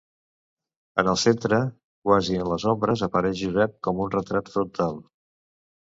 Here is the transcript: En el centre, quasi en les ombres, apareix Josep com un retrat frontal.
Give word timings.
En 1.01 1.09
el 1.11 1.17
centre, 1.23 1.59
quasi 2.09 2.39
en 2.45 2.49
les 2.53 2.67
ombres, 2.73 3.07
apareix 3.09 3.39
Josep 3.45 3.79
com 3.89 4.03
un 4.07 4.11
retrat 4.19 4.51
frontal. 4.55 4.99